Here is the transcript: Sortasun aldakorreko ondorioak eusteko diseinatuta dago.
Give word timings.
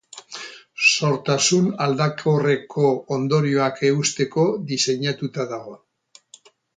Sortasun 0.91 1.67
aldakorreko 1.85 2.87
ondorioak 3.17 3.77
eusteko 3.91 4.47
diseinatuta 4.73 5.47
dago. 5.53 5.77